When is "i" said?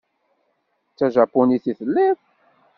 1.71-1.73